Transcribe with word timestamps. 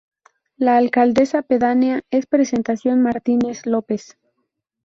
La 0.57 0.77
alcaldesa 0.77 1.43
pedánea 1.43 2.01
es 2.09 2.25
Presentación 2.25 3.03
Martínez 3.03 3.67
López. 3.67 4.17